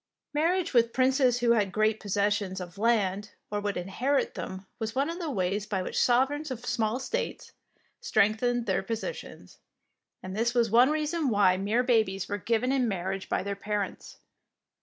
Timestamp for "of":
2.59-2.79, 5.11-5.19, 6.49-6.65